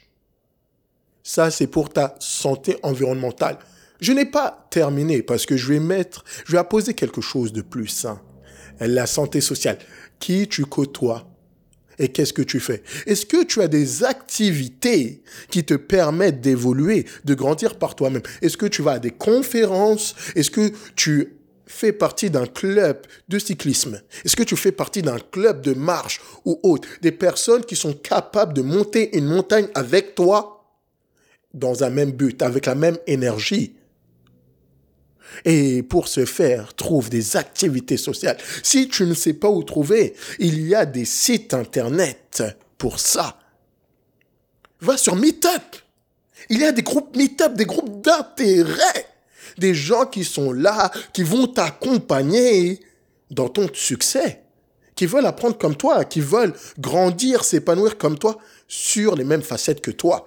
Ça, 1.23 1.51
c'est 1.51 1.67
pour 1.67 1.91
ta 1.91 2.15
santé 2.21 2.77
environnementale. 2.83 3.59
Je 4.01 4.13
n'ai 4.13 4.25
pas 4.25 4.67
terminé 4.71 5.23
parce 5.23 5.45
que 5.45 5.57
je 5.57 5.73
vais 5.73 5.81
mettre, 5.81 6.25
je 6.47 6.53
vais 6.53 6.59
apposer 6.59 6.95
quelque 6.95 7.21
chose 7.21 7.53
de 7.53 7.63
plus 7.63 7.89
sain. 7.89 8.21
La 8.81 9.07
santé 9.07 9.41
sociale. 9.41 9.79
Qui 10.19 10.49
tu 10.49 10.65
côtoies 10.65 11.27
et 12.01 12.09
qu'est-ce 12.09 12.33
que 12.33 12.43
tu 12.43 12.59
fais? 12.59 12.83
Est-ce 13.07 13.27
que 13.27 13.45
tu 13.45 13.61
as 13.61 13.69
des 13.69 14.03
activités 14.03 15.23
qui 15.51 15.63
te 15.65 15.75
permettent 15.75 16.41
d'évoluer, 16.41 17.05
de 17.25 17.35
grandir 17.35 17.77
par 17.77 17.95
toi-même? 17.95 18.23
Est-ce 18.43 18.57
que 18.57 18.67
tu 18.67 18.83
vas 18.83 18.93
à 18.93 18.99
des 18.99 19.11
conférences? 19.11 20.17
Est-ce 20.35 20.51
que 20.51 20.73
tu 20.97 21.35
fais 21.67 21.93
partie 21.93 22.31
d'un 22.31 22.47
club 22.47 23.07
de 23.29 23.39
cyclisme? 23.39 24.01
Est-ce 24.25 24.35
que 24.35 24.43
tu 24.43 24.57
fais 24.57 24.73
partie 24.73 25.03
d'un 25.03 25.19
club 25.19 25.61
de 25.61 25.75
marche 25.75 26.21
ou 26.47 26.59
autre? 26.63 26.89
Des 27.03 27.13
personnes 27.13 27.65
qui 27.65 27.77
sont 27.77 27.93
capables 27.93 28.55
de 28.55 28.63
monter 28.63 29.17
une 29.17 29.27
montagne 29.27 29.69
avec 29.75 30.15
toi 30.15 30.65
dans 31.53 31.85
un 31.85 31.91
même 31.91 32.13
but, 32.13 32.41
avec 32.43 32.65
la 32.65 32.75
même 32.75 32.97
énergie. 33.07 33.77
Et 35.45 35.83
pour 35.83 36.09
ce 36.09 36.25
faire, 36.25 36.75
trouve 36.75 37.11
des 37.11 37.37
activités 37.37 37.97
sociales. 37.97 38.37
Si 38.63 38.89
tu 38.89 39.05
ne 39.05 39.15
sais 39.15 39.35
pas 39.35 39.49
où 39.49 39.63
trouver, 39.63 40.15
il 40.39 40.67
y 40.67 40.75
a 40.75 40.87
des 40.87 41.05
sites 41.05 41.55
internet 41.55 42.43
pour 42.79 42.99
ça. 42.99 43.39
Va 44.81 44.97
sur 44.97 45.17
Meetup. 45.17 45.77
Il 46.49 46.61
y 46.61 46.65
a 46.65 46.73
des 46.73 46.83
groupes 46.83 47.17
Meetup, 47.17 47.55
des 47.55 47.67
groupes 47.67 48.03
d'intérêt. 48.03 49.07
Des 49.59 49.75
gens 49.75 50.07
qui 50.07 50.25
sont 50.25 50.53
là, 50.53 50.91
qui 51.13 51.23
vont 51.23 51.47
t'accompagner 51.47 52.81
dans 53.31 53.49
ton 53.49 53.69
succès. 53.73 54.43
Qui 54.95 55.07
veulent 55.07 55.27
apprendre 55.27 55.59
comme 55.59 55.77
toi, 55.77 56.05
qui 56.05 56.21
veulent 56.21 56.55
grandir, 56.79 57.45
s'épanouir 57.45 57.99
comme 57.99 58.19
toi 58.19 58.39
sur 58.69 59.17
les 59.17 59.25
mêmes 59.25 59.43
facettes 59.43 59.81
que 59.81 59.91
toi. 59.91 60.27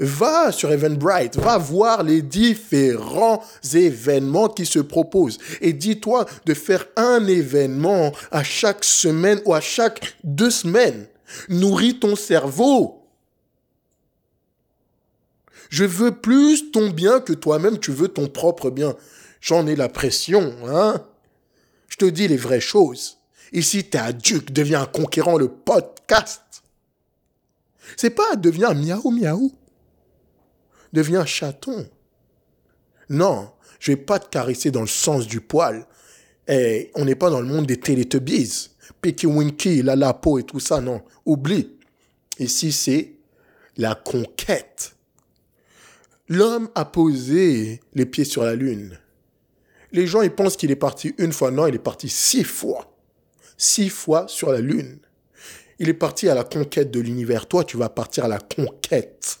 Va 0.00 0.52
sur 0.52 0.72
Eventbrite, 0.72 1.36
va 1.36 1.58
voir 1.58 2.02
les 2.02 2.22
différents 2.22 3.42
événements 3.72 4.48
qui 4.48 4.66
se 4.66 4.78
proposent 4.78 5.38
et 5.60 5.72
dis-toi 5.72 6.26
de 6.44 6.54
faire 6.54 6.86
un 6.96 7.26
événement 7.26 8.12
à 8.30 8.42
chaque 8.42 8.84
semaine 8.84 9.40
ou 9.44 9.54
à 9.54 9.60
chaque 9.60 10.16
deux 10.24 10.50
semaines. 10.50 11.06
Nourris 11.48 11.98
ton 11.98 12.16
cerveau. 12.16 13.02
Je 15.68 15.84
veux 15.84 16.12
plus 16.12 16.70
ton 16.70 16.90
bien 16.90 17.20
que 17.20 17.32
toi-même 17.32 17.78
tu 17.78 17.92
veux 17.92 18.08
ton 18.08 18.28
propre 18.28 18.70
bien. 18.70 18.94
J'en 19.40 19.66
ai 19.66 19.76
la 19.76 19.88
pression, 19.88 20.54
hein. 20.66 21.04
Je 21.88 21.96
te 21.96 22.04
dis 22.04 22.28
les 22.28 22.36
vraies 22.36 22.60
choses. 22.60 23.18
Ici, 23.52 23.84
t'es 23.84 23.98
adulte, 23.98 24.52
deviens 24.52 24.82
un 24.82 24.86
conquérant, 24.86 25.38
le 25.38 25.48
podcast. 25.48 26.42
C'est 27.96 28.10
pas 28.10 28.36
deviens 28.36 28.74
miaou 28.74 29.10
miaou 29.10 29.52
deviens 30.92 31.24
chaton. 31.24 31.88
Non, 33.08 33.50
je 33.78 33.92
vais 33.92 33.96
pas 33.96 34.18
te 34.18 34.28
caresser 34.28 34.70
dans 34.70 34.80
le 34.80 34.86
sens 34.86 35.26
du 35.26 35.40
poil. 35.40 35.86
Et 36.48 36.90
on 36.94 37.04
n'est 37.04 37.14
pas 37.14 37.30
dans 37.30 37.40
le 37.40 37.46
monde 37.46 37.66
des 37.66 37.78
Teletubbies. 37.78 38.70
Picky 39.00 39.26
Winky, 39.26 39.82
la 39.82 39.96
la 39.96 40.14
peau 40.14 40.38
et 40.38 40.44
tout 40.44 40.60
ça, 40.60 40.80
non. 40.80 41.02
Oublie. 41.24 41.72
Ici, 42.38 42.72
c'est 42.72 43.14
la 43.76 43.94
conquête. 43.94 44.94
L'homme 46.28 46.68
a 46.74 46.84
posé 46.84 47.80
les 47.94 48.06
pieds 48.06 48.24
sur 48.24 48.42
la 48.42 48.54
lune. 48.54 48.98
Les 49.92 50.06
gens, 50.06 50.22
ils 50.22 50.30
pensent 50.30 50.56
qu'il 50.56 50.70
est 50.70 50.76
parti 50.76 51.14
une 51.18 51.32
fois. 51.32 51.50
Non, 51.50 51.66
il 51.66 51.74
est 51.74 51.78
parti 51.78 52.08
six 52.08 52.44
fois. 52.44 52.96
Six 53.56 53.88
fois 53.88 54.26
sur 54.28 54.52
la 54.52 54.60
lune. 54.60 54.98
Il 55.78 55.88
est 55.88 55.94
parti 55.94 56.28
à 56.28 56.34
la 56.34 56.44
conquête 56.44 56.90
de 56.90 57.00
l'univers. 57.00 57.46
Toi, 57.46 57.64
tu 57.64 57.76
vas 57.76 57.88
partir 57.88 58.24
à 58.24 58.28
la 58.28 58.38
conquête 58.38 59.38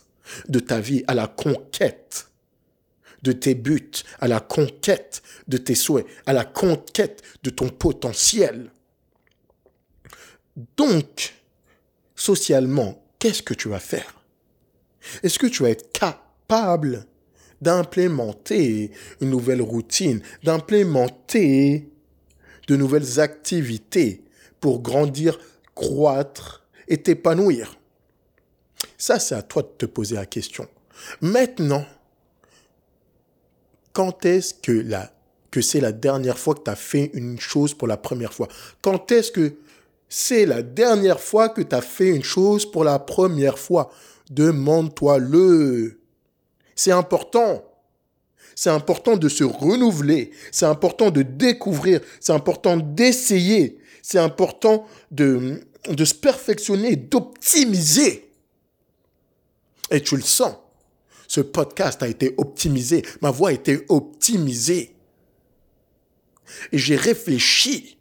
de 0.48 0.58
ta 0.58 0.80
vie, 0.80 1.04
à 1.06 1.14
la 1.14 1.26
conquête 1.26 2.28
de 3.22 3.32
tes 3.32 3.54
buts, 3.54 3.90
à 4.20 4.28
la 4.28 4.40
conquête 4.40 5.22
de 5.48 5.56
tes 5.56 5.74
souhaits, 5.74 6.06
à 6.26 6.32
la 6.32 6.44
conquête 6.44 7.22
de 7.42 7.50
ton 7.50 7.68
potentiel. 7.68 8.70
Donc, 10.76 11.34
socialement, 12.14 13.04
qu'est-ce 13.18 13.42
que 13.42 13.54
tu 13.54 13.68
vas 13.68 13.80
faire? 13.80 14.22
Est-ce 15.22 15.38
que 15.38 15.46
tu 15.46 15.62
vas 15.62 15.70
être 15.70 15.92
capable 15.92 17.06
d'implémenter 17.60 18.90
une 19.20 19.30
nouvelle 19.30 19.62
routine, 19.62 20.22
d'implémenter 20.42 21.88
de 22.68 22.76
nouvelles 22.76 23.20
activités 23.20 24.24
pour 24.60 24.82
grandir, 24.82 25.38
croître 25.74 26.66
et 26.88 27.02
t'épanouir? 27.02 27.78
Ça, 28.98 29.18
c'est 29.18 29.34
à 29.34 29.42
toi 29.42 29.62
de 29.62 29.68
te 29.78 29.86
poser 29.86 30.14
la 30.14 30.26
question. 30.26 30.66
Maintenant, 31.20 31.84
quand 33.92 34.24
est-ce 34.24 34.54
que, 34.54 34.84
que 35.50 35.60
c'est 35.60 35.80
la 35.80 35.92
dernière 35.92 36.38
fois 36.38 36.54
que 36.54 36.62
tu 36.62 36.70
as 36.70 36.76
fait 36.76 37.10
une 37.14 37.40
chose 37.40 37.74
pour 37.74 37.88
la 37.88 37.96
première 37.96 38.32
fois? 38.32 38.48
Quand 38.82 39.10
est-ce 39.12 39.32
que 39.32 39.54
c'est 40.08 40.46
la 40.46 40.62
dernière 40.62 41.20
fois 41.20 41.48
que 41.48 41.62
tu 41.62 41.74
as 41.74 41.82
fait 41.82 42.10
une 42.10 42.22
chose 42.22 42.70
pour 42.70 42.84
la 42.84 42.98
première 42.98 43.58
fois? 43.58 43.90
Demande-toi-le. 44.30 46.00
C'est 46.74 46.92
important. 46.92 47.64
C'est 48.54 48.70
important 48.70 49.16
de 49.16 49.28
se 49.28 49.44
renouveler. 49.44 50.30
C'est 50.50 50.66
important 50.66 51.10
de 51.10 51.22
découvrir. 51.22 52.00
C'est 52.20 52.32
important 52.32 52.76
d'essayer. 52.76 53.78
C'est 54.02 54.18
important 54.18 54.86
de, 55.10 55.62
de 55.88 56.04
se 56.04 56.14
perfectionner, 56.14 56.96
d'optimiser. 56.96 58.25
Et 59.90 60.00
tu 60.00 60.16
le 60.16 60.22
sens. 60.22 60.56
Ce 61.28 61.40
podcast 61.40 62.02
a 62.02 62.08
été 62.08 62.34
optimisé. 62.38 63.04
Ma 63.20 63.30
voix 63.30 63.50
a 63.50 63.52
été 63.52 63.84
optimisée. 63.88 64.96
Et 66.72 66.78
j'ai 66.78 66.96
réfléchi. 66.96 67.98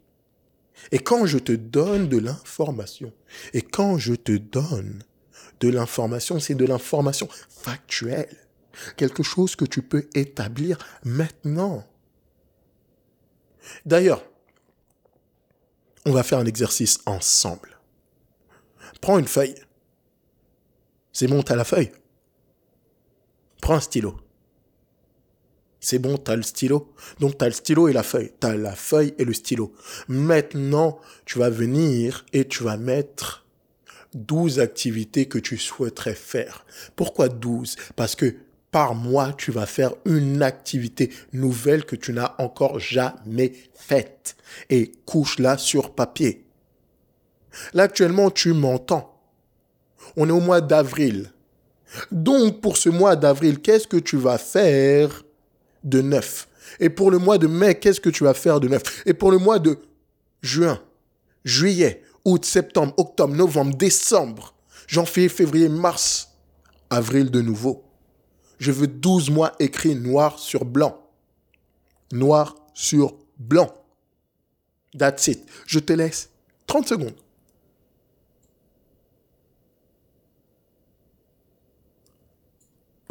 Et 0.92 1.00
quand 1.00 1.26
je 1.26 1.40
te 1.40 1.52
donne 1.52 2.08
de 2.08 2.18
l'information, 2.18 3.12
et 3.54 3.62
quand 3.62 3.98
je 3.98 4.14
te 4.14 4.34
donne 4.34 5.04
de 5.60 5.70
l'information, 5.70 6.40
c'est 6.40 6.56
de 6.56 6.66
l'information 6.66 7.28
factuelle. 7.50 8.36
Quelque 8.98 9.24
chose 9.24 9.56
que 9.56 9.66
tu 9.66 9.82
peux 9.82 10.08
établir 10.14 10.78
maintenant. 11.04 11.86
D'ailleurs, 13.86 14.24
on 16.06 16.12
va 16.12 16.24
faire 16.24 16.40
un 16.40 16.46
exercice 16.46 17.00
ensemble. 17.06 17.80
Prends 19.02 19.18
une 19.18 19.28
feuille 19.28 19.56
c'est 21.16 21.28
bon, 21.28 21.42
t'as 21.44 21.56
la 21.56 21.64
feuille. 21.64 21.94
Prends 23.62 23.76
un 23.76 23.80
stylo. 23.80 24.18
C'est 25.80 25.98
bon, 25.98 26.18
t'as 26.18 26.36
le 26.36 26.42
stylo. 26.42 26.94
Donc 27.22 27.38
t'as 27.38 27.46
le 27.46 27.54
stylo 27.54 27.88
et 27.88 27.94
la 27.94 28.04
feuille. 28.04 28.34
T'as 28.38 28.58
la 28.58 28.76
feuille 28.76 29.14
et 29.18 29.24
le 29.24 29.32
stylo. 29.32 29.72
Maintenant, 30.10 31.00
tu 31.24 31.40
vas 31.40 31.50
venir 31.50 32.26
et 32.34 32.46
tu 32.46 32.64
vas 32.64 32.76
mettre 32.76 33.46
12 34.14 34.60
activités 34.60 35.30
que 35.30 35.40
tu 35.40 35.58
souhaiterais 35.58 36.16
faire. 36.16 36.66
Pourquoi 36.98 37.30
12 37.30 37.78
Parce 37.96 38.18
que 38.18 38.36
par 38.72 38.94
mois, 38.94 39.32
tu 39.32 39.54
vas 39.54 39.66
faire 39.66 39.94
une 40.04 40.44
activité 40.44 41.14
nouvelle 41.32 41.86
que 41.86 41.96
tu 41.96 42.12
n'as 42.12 42.36
encore 42.40 42.78
jamais 42.82 43.54
faite. 43.74 44.36
Et 44.70 44.92
couche-la 45.06 45.58
sur 45.58 45.96
papier. 45.96 46.46
Là, 47.74 47.84
actuellement, 47.84 48.32
tu 48.32 48.52
m'entends. 48.52 49.15
On 50.16 50.28
est 50.28 50.32
au 50.32 50.40
mois 50.40 50.62
d'avril. 50.62 51.32
Donc, 52.12 52.62
pour 52.62 52.78
ce 52.78 52.90
mois 52.90 53.16
d'avril, 53.16 53.60
qu'est-ce 53.60 53.88
que 53.88 53.98
tu 53.98 54.18
vas 54.18 54.38
faire 54.38 55.24
de 55.84 56.02
neuf? 56.02 56.48
Et 56.80 56.90
pour 56.90 57.12
le 57.12 57.18
mois 57.18 57.38
de 57.38 57.48
mai, 57.48 57.76
qu'est-ce 57.76 58.02
que 58.02 58.10
tu 58.10 58.24
vas 58.24 58.34
faire 58.34 58.60
de 58.60 58.68
neuf? 58.68 59.04
Et 59.06 59.14
pour 59.14 59.32
le 59.32 59.38
mois 59.38 59.60
de 59.60 59.78
juin, 60.42 60.82
juillet, 61.44 62.04
août, 62.26 62.44
septembre, 62.44 62.94
octobre, 62.98 63.36
novembre, 63.36 63.76
décembre, 63.76 64.54
janvier, 64.88 65.30
février, 65.30 65.70
mars, 65.70 66.32
avril 66.90 67.30
de 67.32 67.42
nouveau. 67.42 67.84
Je 68.60 68.72
veux 68.72 68.88
12 68.88 69.30
mois 69.30 69.54
écrits 69.60 69.96
noir 69.96 70.40
sur 70.40 70.66
blanc. 70.66 71.02
Noir 72.12 72.56
sur 72.74 73.16
blanc. 73.38 73.74
That's 74.98 75.28
it. 75.28 75.46
Je 75.68 75.80
te 75.80 75.94
laisse 75.94 76.30
30 76.68 76.88
secondes. 76.88 77.16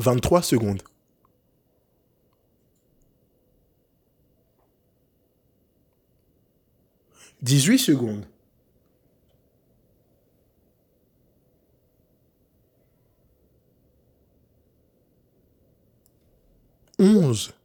23 0.05 0.43
secondes. 0.43 0.83
Dix-huit 7.43 7.79
secondes. 7.79 8.27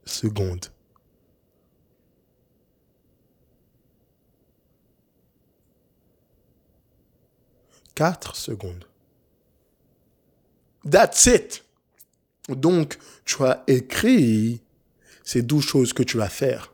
secondes. 0.06 0.72
Quatre 7.96 8.36
secondes. 8.36 8.86
That's 10.86 11.28
it. 11.28 11.64
Donc, 12.56 12.98
tu 13.26 13.44
as 13.44 13.64
écrit 13.68 14.62
ces 15.24 15.42
douze 15.42 15.66
choses 15.66 15.94
que 15.94 16.04
tu 16.04 16.18
vas 16.18 16.30
faire. 16.30 16.74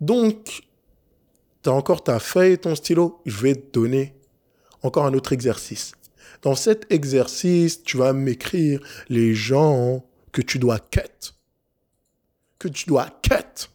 Donc, 0.00 0.62
tu 1.62 1.70
as 1.70 1.72
encore 1.72 2.04
ta 2.04 2.18
feuille 2.18 2.52
et 2.52 2.58
ton 2.58 2.74
stylo. 2.74 3.20
Je 3.26 3.36
vais 3.40 3.54
te 3.54 3.72
donner 3.72 4.14
encore 4.82 5.06
un 5.06 5.14
autre 5.14 5.32
exercice. 5.32 5.92
Dans 6.42 6.54
cet 6.54 6.90
exercice, 6.92 7.82
tu 7.82 7.96
vas 7.96 8.12
m'écrire 8.12 8.80
les 9.08 9.34
gens 9.34 10.04
que 10.32 10.42
tu 10.42 10.58
dois 10.58 10.78
cut. 10.78 11.32
Que 12.58 12.68
tu 12.68 12.86
dois 12.86 13.08
cut. 13.22 13.68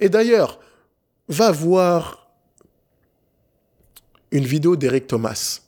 Et 0.00 0.08
d'ailleurs, 0.08 0.60
va 1.28 1.50
voir 1.50 2.30
une 4.30 4.44
vidéo 4.44 4.76
d'Eric 4.76 5.06
Thomas. 5.06 5.60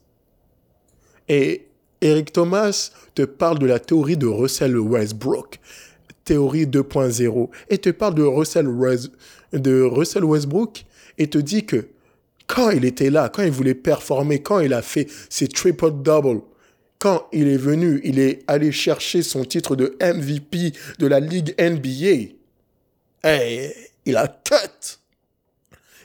Et 1.28 1.65
Eric 2.06 2.32
Thomas 2.32 2.92
te 3.14 3.22
parle 3.22 3.58
de 3.58 3.66
la 3.66 3.80
théorie 3.80 4.16
de 4.16 4.26
Russell 4.26 4.78
Westbrook, 4.78 5.58
théorie 6.24 6.66
2.0, 6.66 7.48
et 7.68 7.78
te 7.78 7.90
parle 7.90 8.14
de 8.14 8.22
Russell, 8.22 8.68
Westbrook 10.24 10.84
et 11.18 11.28
te 11.28 11.38
dit 11.38 11.66
que 11.66 11.88
quand 12.46 12.70
il 12.70 12.84
était 12.84 13.10
là, 13.10 13.28
quand 13.28 13.42
il 13.42 13.50
voulait 13.50 13.74
performer, 13.74 14.40
quand 14.40 14.60
il 14.60 14.72
a 14.72 14.82
fait 14.82 15.08
ses 15.28 15.48
triple-double, 15.48 16.42
quand 16.98 17.26
il 17.32 17.48
est 17.48 17.56
venu, 17.56 18.00
il 18.04 18.20
est 18.20 18.44
allé 18.46 18.70
chercher 18.70 19.22
son 19.22 19.44
titre 19.44 19.74
de 19.74 19.96
MVP 20.00 20.72
de 20.98 21.06
la 21.06 21.20
Ligue 21.20 21.54
NBA. 21.58 22.32
Et 23.28 23.74
il 24.04 24.16
a 24.16 24.28
cut. 24.28 24.98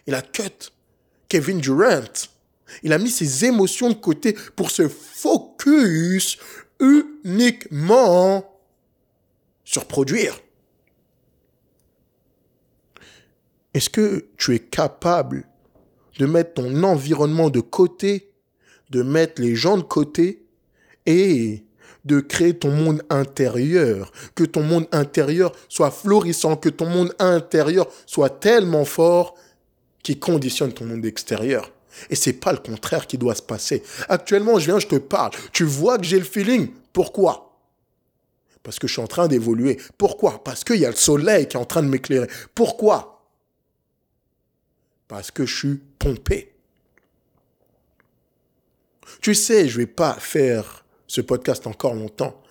Il 0.07 0.15
a 0.15 0.21
cut 0.21 0.71
Kevin 1.29 1.59
Durant. 1.59 2.27
Il 2.83 2.93
a 2.93 2.97
mis 2.97 3.09
ses 3.09 3.45
émotions 3.45 3.89
de 3.89 3.95
côté 3.95 4.35
pour 4.55 4.71
se 4.71 4.87
focus 4.87 6.37
uniquement 6.79 8.59
sur 9.63 9.85
produire. 9.85 10.39
Est-ce 13.73 13.89
que 13.89 14.25
tu 14.37 14.53
es 14.55 14.59
capable 14.59 15.47
de 16.19 16.25
mettre 16.25 16.55
ton 16.55 16.83
environnement 16.83 17.49
de 17.49 17.61
côté, 17.61 18.31
de 18.89 19.01
mettre 19.01 19.41
les 19.41 19.55
gens 19.55 19.77
de 19.77 19.83
côté 19.83 20.45
et 21.05 21.63
de 22.03 22.19
créer 22.19 22.57
ton 22.57 22.71
monde 22.71 23.01
intérieur, 23.09 24.11
que 24.35 24.43
ton 24.43 24.63
monde 24.63 24.87
intérieur 24.91 25.53
soit 25.69 25.91
florissant, 25.91 26.55
que 26.57 26.69
ton 26.69 26.89
monde 26.89 27.13
intérieur 27.19 27.87
soit 28.05 28.29
tellement 28.29 28.85
fort 28.85 29.35
qui 30.03 30.19
conditionne 30.19 30.73
ton 30.73 30.85
monde 30.85 31.05
extérieur? 31.05 31.71
Et 32.09 32.15
c'est 32.15 32.33
pas 32.33 32.51
le 32.51 32.59
contraire 32.59 33.07
qui 33.07 33.17
doit 33.17 33.35
se 33.35 33.41
passer. 33.41 33.83
Actuellement, 34.09 34.59
je 34.59 34.65
viens, 34.65 34.79
je 34.79 34.87
te 34.87 34.95
parle. 34.95 35.31
Tu 35.51 35.63
vois 35.63 35.97
que 35.97 36.03
j'ai 36.03 36.19
le 36.19 36.25
feeling. 36.25 36.71
Pourquoi? 36.93 37.57
Parce 38.63 38.79
que 38.79 38.87
je 38.87 38.93
suis 38.93 39.01
en 39.01 39.07
train 39.07 39.27
d'évoluer. 39.27 39.79
Pourquoi? 39.97 40.43
Parce 40.43 40.63
qu'il 40.63 40.77
y 40.77 40.85
a 40.85 40.89
le 40.89 40.95
soleil 40.95 41.47
qui 41.47 41.57
est 41.57 41.59
en 41.59 41.65
train 41.65 41.83
de 41.83 41.87
m'éclairer. 41.87 42.27
Pourquoi? 42.53 43.25
Parce 45.07 45.31
que 45.31 45.45
je 45.45 45.55
suis 45.55 45.81
pompé. 45.99 46.53
Tu 49.21 49.35
sais, 49.35 49.67
je 49.67 49.77
vais 49.77 49.87
pas 49.87 50.13
faire 50.13 50.85
ce 51.07 51.21
podcast 51.21 51.67
encore 51.67 51.93
longtemps. 51.93 52.41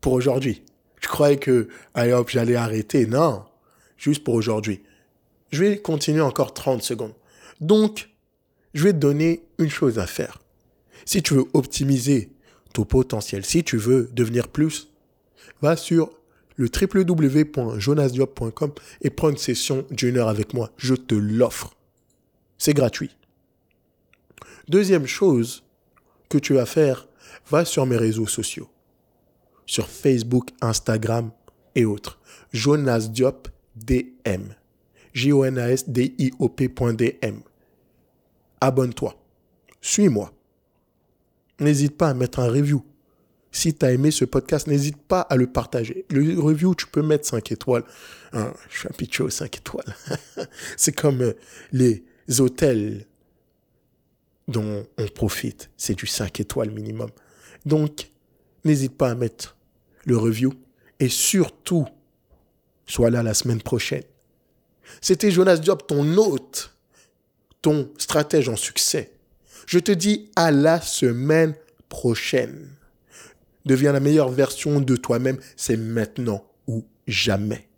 Pour 0.00 0.14
aujourd'hui. 0.14 0.64
Je 1.00 1.08
croyais 1.08 1.36
que, 1.36 1.68
allez 1.94 2.12
hop, 2.12 2.30
j'allais 2.30 2.54
arrêter. 2.54 3.06
Non. 3.06 3.44
Juste 3.96 4.24
pour 4.24 4.34
aujourd'hui. 4.34 4.82
Je 5.50 5.64
vais 5.64 5.78
continuer 5.78 6.22
encore 6.22 6.54
30 6.54 6.82
secondes. 6.82 7.14
Donc, 7.62 8.10
je 8.74 8.84
vais 8.84 8.92
te 8.92 8.98
donner 8.98 9.44
une 9.58 9.70
chose 9.70 10.00
à 10.00 10.06
faire. 10.06 10.42
Si 11.04 11.22
tu 11.22 11.34
veux 11.34 11.44
optimiser 11.54 12.30
ton 12.74 12.84
potentiel, 12.84 13.44
si 13.44 13.62
tu 13.62 13.76
veux 13.76 14.10
devenir 14.12 14.48
plus, 14.48 14.90
va 15.60 15.76
sur 15.76 16.10
le 16.56 16.68
www.jonasdiop.com 16.68 18.72
et 19.02 19.10
prends 19.10 19.30
une 19.30 19.36
session 19.36 19.86
d'une 19.92 20.16
heure 20.16 20.26
avec 20.28 20.54
moi. 20.54 20.72
Je 20.76 20.96
te 20.96 21.14
l'offre. 21.14 21.76
C'est 22.58 22.74
gratuit. 22.74 23.16
Deuxième 24.68 25.06
chose 25.06 25.62
que 26.28 26.38
tu 26.38 26.54
vas 26.54 26.66
faire, 26.66 27.06
va 27.48 27.64
sur 27.64 27.86
mes 27.86 27.96
réseaux 27.96 28.26
sociaux. 28.26 28.68
Sur 29.66 29.86
Facebook, 29.88 30.48
Instagram 30.60 31.30
et 31.76 31.84
autres. 31.84 32.18
Jonas 32.52 33.06
Diop 33.08 33.46
DM. 33.76 34.48
J-O-N-A-S-D-I-O-P.dm 35.14 37.42
abonne-toi. 38.62 39.14
Suis-moi. 39.80 40.32
N'hésite 41.58 41.96
pas 41.96 42.08
à 42.08 42.14
mettre 42.14 42.38
un 42.38 42.48
review. 42.48 42.84
Si 43.50 43.74
tu 43.74 43.84
as 43.84 43.92
aimé 43.92 44.10
ce 44.10 44.24
podcast, 44.24 44.66
n'hésite 44.66 44.96
pas 44.96 45.20
à 45.20 45.36
le 45.36 45.46
partager. 45.46 46.06
Le 46.08 46.40
review, 46.40 46.74
tu 46.74 46.86
peux 46.86 47.02
mettre 47.02 47.26
5 47.26 47.52
étoiles. 47.52 47.84
Hein, 48.32 48.54
je 48.70 48.78
suis 48.78 48.88
un 48.88 48.96
pitcho 48.96 49.28
5 49.28 49.58
étoiles. 49.58 49.94
C'est 50.76 50.92
comme 50.92 51.20
euh, 51.20 51.32
les 51.72 52.02
hôtels 52.38 53.06
dont 54.48 54.86
on 54.96 55.06
profite. 55.08 55.70
C'est 55.76 55.94
du 55.94 56.06
5 56.06 56.40
étoiles 56.40 56.70
minimum. 56.70 57.10
Donc, 57.66 58.10
n'hésite 58.64 58.96
pas 58.96 59.10
à 59.10 59.14
mettre 59.14 59.56
le 60.06 60.16
review. 60.16 60.54
Et 60.98 61.08
surtout, 61.08 61.86
sois 62.86 63.10
là 63.10 63.22
la 63.22 63.34
semaine 63.34 63.60
prochaine. 63.60 64.04
C'était 65.00 65.30
Jonas 65.30 65.58
Diop, 65.58 65.86
ton 65.86 66.16
hôte 66.16 66.71
ton 67.62 67.90
stratège 67.96 68.48
en 68.48 68.56
succès. 68.56 69.12
Je 69.66 69.78
te 69.78 69.92
dis 69.92 70.30
à 70.36 70.50
la 70.50 70.80
semaine 70.80 71.54
prochaine. 71.88 72.68
Deviens 73.64 73.92
la 73.92 74.00
meilleure 74.00 74.28
version 74.28 74.80
de 74.80 74.96
toi-même, 74.96 75.38
c'est 75.56 75.76
maintenant 75.76 76.44
ou 76.66 76.84
jamais. 77.06 77.68